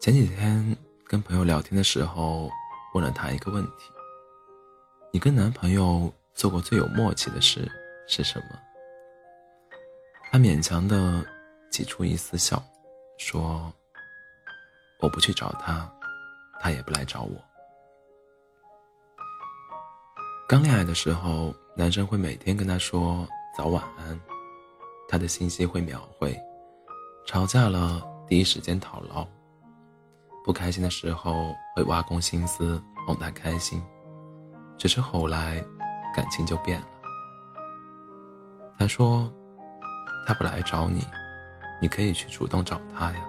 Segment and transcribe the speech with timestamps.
[0.00, 2.50] 前几天跟朋友聊天的时候，
[2.94, 3.92] 问了他一个问题
[5.12, 7.70] ：“你跟男朋友做过最有默契的事
[8.08, 8.58] 是什么？”
[10.32, 11.22] 他勉强的
[11.70, 12.64] 挤出一丝笑，
[13.18, 13.70] 说
[15.00, 15.86] ：“我不去找他，
[16.58, 17.36] 他也不来找我。”
[20.48, 24.18] 刚恋爱的时候，男生会每天跟她说早晚安，
[25.10, 26.34] 他的信息会秒回，
[27.26, 29.28] 吵架了第一时间讨唠，
[30.44, 33.82] 不开心的时候会挖空心思哄她开心。
[34.78, 35.64] 只是后来，
[36.14, 36.86] 感情就变了。
[38.78, 39.30] 他说。
[40.26, 41.04] 他不来找你，
[41.80, 43.20] 你可以去主动找他呀。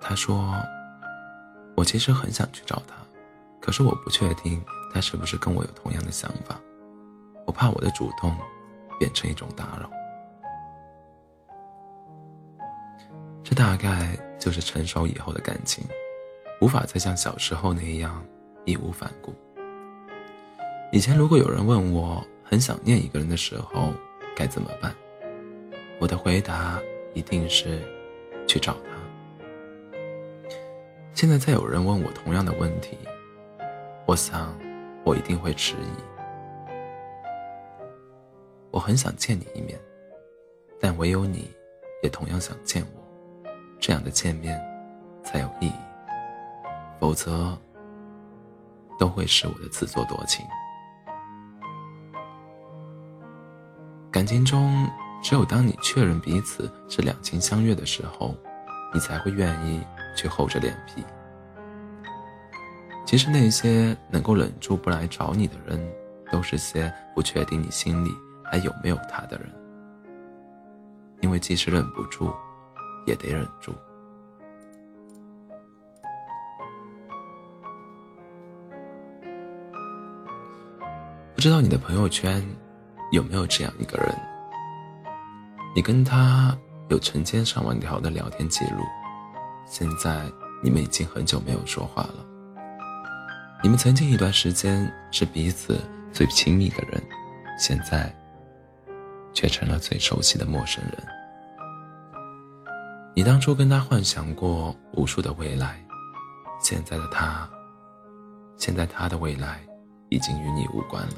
[0.00, 0.56] 他说
[1.76, 2.96] ：“我其实很想去找他，
[3.60, 6.58] 可是我不确定他是不是跟我有同样的想法，
[7.46, 8.34] 我怕我的主动
[8.98, 9.88] 变成一种打扰。”
[13.56, 15.82] 大概就是成熟以后的感情，
[16.60, 18.22] 无法再像小时候那样
[18.66, 19.34] 义无反顾。
[20.92, 23.94] 以前如果有人问我很想念一个人的时候
[24.36, 24.94] 该怎么办，
[25.98, 26.78] 我的回答
[27.14, 27.80] 一定是
[28.46, 28.90] 去找他。
[31.14, 32.98] 现在再有人问我同样的问题，
[34.04, 34.54] 我想
[35.02, 36.72] 我一定会迟疑。
[38.70, 39.80] 我很想见你一面，
[40.78, 41.50] 但唯有你
[42.02, 43.05] 也同样想见我，
[43.78, 44.60] 这样的见面
[45.22, 45.72] 才有意义，
[46.98, 47.56] 否则
[48.98, 50.44] 都会是我的自作多情。
[54.10, 54.88] 感情中，
[55.22, 58.34] 只有当你确认彼此是两情相悦的时候，
[58.94, 59.80] 你才会愿意
[60.16, 61.04] 去厚着脸皮。
[63.04, 65.78] 其实那些能够忍住不来找你的人，
[66.32, 68.10] 都是些不确定你心里
[68.42, 69.48] 还有没有他的人。
[71.20, 72.32] 因为即使忍不住，
[73.06, 73.72] 也得忍住。
[81.34, 82.46] 不知道你的朋友圈。
[83.12, 84.12] 有没有这样一个人？
[85.76, 86.58] 你跟他
[86.88, 88.82] 有成千上万条的聊天记录，
[89.64, 90.24] 现在
[90.60, 92.26] 你们已经很久没有说话了。
[93.62, 95.80] 你们曾经一段时间是彼此
[96.12, 97.00] 最亲密的人，
[97.56, 98.12] 现在
[99.32, 101.15] 却成了最熟悉的陌生人。
[103.18, 105.82] 你当初跟他幻想过无数的未来，
[106.60, 107.48] 现在的他，
[108.58, 109.58] 现在他的未来
[110.10, 111.14] 已经与你无关了。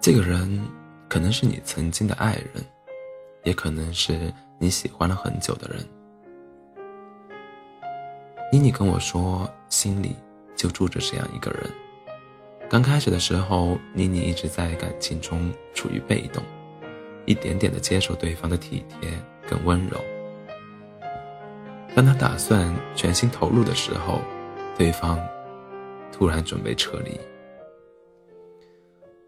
[0.00, 0.60] 这个人
[1.08, 2.66] 可能是你曾经的爱人，
[3.44, 5.86] 也可能是你喜欢了很久的人。
[8.50, 10.16] 妮妮跟我说，心里
[10.56, 11.70] 就住着这样一个人。
[12.68, 16.42] 刚开始的时候，妮妮一直在感情中处于被动，
[17.26, 19.10] 一点点的接受对方的体贴
[19.48, 20.00] 跟温柔。
[21.94, 24.20] 当他打算全心投入的时候，
[24.76, 25.18] 对方
[26.12, 27.18] 突然准备撤离。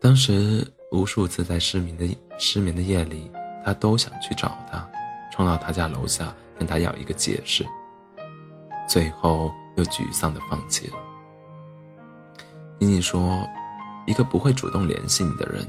[0.00, 2.06] 当时无数次在失眠的
[2.38, 3.30] 失眠的夜里，
[3.64, 4.88] 他都想去找他，
[5.32, 7.64] 冲到他家楼下跟他要一个解释。
[8.88, 10.96] 最后又沮丧的放弃了。
[12.78, 13.44] 妮妮说
[14.06, 15.66] ：“一个不会主动联系你的人，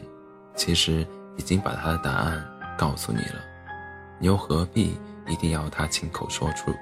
[0.55, 2.43] 其实已经把他的答案
[2.77, 3.41] 告诉你了，
[4.19, 6.73] 你又何必一定要他亲口说出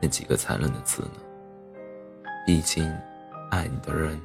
[0.00, 1.20] 那几个残忍的字呢？
[2.46, 2.88] 毕竟，
[3.50, 4.20] 爱你的人，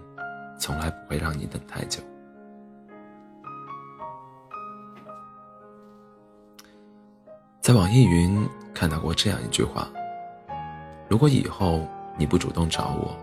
[0.60, 2.02] 从来不会让你等太久。”
[7.62, 9.90] 在网易云看到过这样一句话
[11.10, 11.86] ：“如果以后
[12.18, 13.14] 你不主动找我，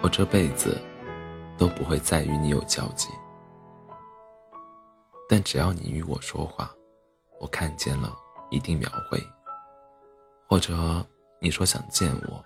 [0.00, 0.80] 我这辈子
[1.58, 3.08] 都不会再与你有交集。
[5.28, 6.70] 但只要你与我说话，
[7.40, 8.16] 我看见了
[8.50, 9.22] 一定秒回。
[10.48, 11.04] 或者
[11.40, 12.44] 你说想见我，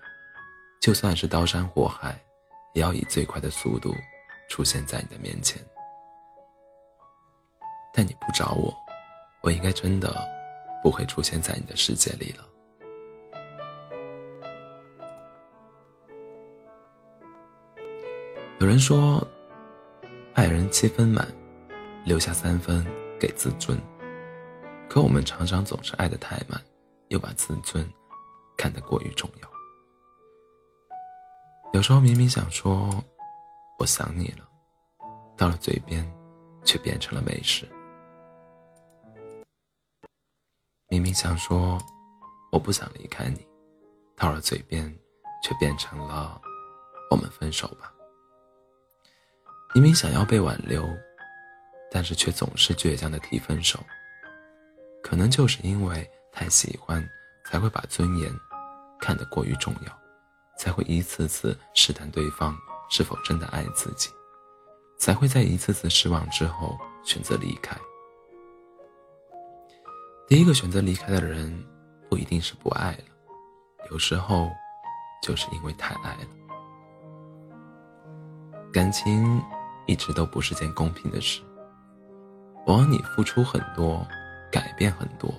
[0.81, 2.19] 就算是刀山火海，
[2.73, 3.93] 也要以最快的速度
[4.49, 5.61] 出现在你的面前。
[7.93, 8.75] 但你不找我，
[9.41, 10.15] 我应该真的……”
[10.83, 12.43] 不会出现在你的世界里了。
[18.59, 19.21] 有人说，
[20.33, 21.27] 爱人七分满，
[22.03, 22.85] 留下三分
[23.19, 23.79] 给自尊。
[24.89, 26.61] 可我们常常总是爱的太满，
[27.07, 27.87] 又把自尊
[28.57, 29.49] 看得过于重要。
[31.73, 32.89] 有时候明明想说
[33.79, 34.45] “我想你了”，
[35.37, 36.05] 到了嘴边，
[36.65, 37.65] 却变成了没事。
[40.89, 41.77] 明明想说
[42.51, 43.47] 我不想离开你，
[44.17, 44.93] 到了嘴边
[45.41, 46.41] 却变成了
[47.09, 47.93] 我们分手吧。
[49.73, 50.85] 明明想要被挽留，
[51.91, 53.77] 但是却总是倔强的提分手。
[55.03, 57.05] 可能就是因为太喜欢，
[57.45, 58.31] 才会把尊严
[58.99, 59.99] 看得过于重要，
[60.57, 62.57] 才会一次次试探对方
[62.89, 64.09] 是否真的爱自己，
[64.97, 67.75] 才会在一次次失望之后选择离开。
[70.27, 71.51] 第一个选择离开的人，
[72.09, 73.03] 不一定是不爱了，
[73.89, 74.49] 有时候，
[75.21, 76.29] 就是因为太爱了。
[78.71, 79.43] 感情
[79.87, 81.41] 一直都不是件公平的事，
[82.65, 84.05] 往往你付出很多，
[84.51, 85.33] 改变很多，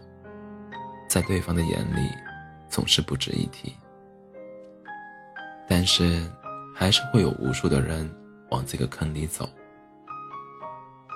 [1.09, 2.11] 在对方的眼里，
[2.69, 3.75] 总是不值一提。
[5.69, 6.29] 但是，
[6.75, 8.11] 还是会有无数的人
[8.51, 9.49] 往这个坑里走。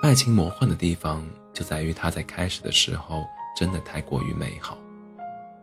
[0.01, 3.25] 爱情魔幻的地方就在于，它在开始的时候。
[3.59, 4.77] 真的太过于美好，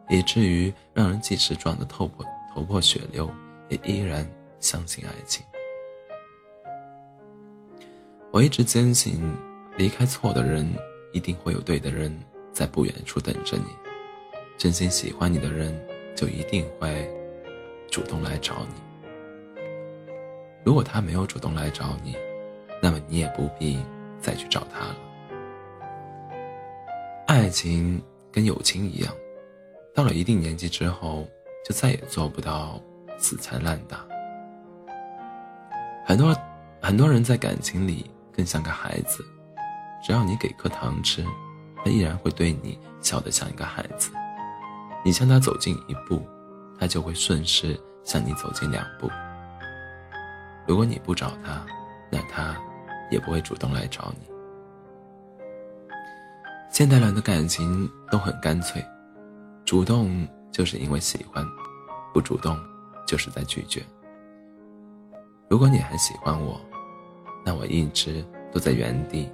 [0.09, 3.33] 以至于让人即使撞得头破头破血流，
[3.69, 5.47] 也依然相信爱情。
[8.33, 9.33] 我一直坚信，
[9.77, 10.69] 离开错的人，
[11.13, 12.17] 一定会有对的人
[12.53, 13.65] 在不远处等着你。
[14.57, 15.77] 真心喜欢你的人，
[16.15, 17.11] 就一定会
[17.91, 19.63] 主动来找你。
[20.65, 22.17] 如果他没有主动来找你，
[22.81, 23.79] 那么你也不必
[24.21, 24.97] 再去找他了。
[27.27, 28.01] 爱情
[28.31, 29.13] 跟友情一样，
[29.93, 31.27] 到了一定年纪之后，
[31.69, 32.81] 就再也做不到
[33.19, 34.07] 死缠烂打。
[36.07, 36.37] 很多
[36.81, 39.25] 很多人在感情里更像个孩子，
[40.05, 41.25] 只要你给颗糖吃，
[41.83, 44.11] 他依然会对你笑得像一个孩子。
[45.03, 46.23] 你向他走近一步，
[46.79, 49.11] 他就会顺势向你走近两步。
[50.67, 51.65] 如果你不找他，
[52.11, 52.55] 那他
[53.11, 54.27] 也不会主动来找你。
[56.71, 58.85] 现代人的感情都很干脆，
[59.65, 61.43] 主动就是因为喜欢，
[62.13, 62.59] 不主动
[63.07, 63.83] 就是在拒绝。
[65.49, 66.61] 如果你还喜欢我，
[67.43, 68.23] 那我一直
[68.53, 69.31] 都在原地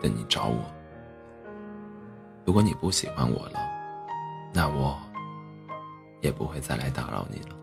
[0.00, 0.62] 等你找我；
[2.44, 3.58] 如果你不喜欢我了，
[4.54, 4.96] 那我
[6.20, 7.57] 也不会再来打扰你了。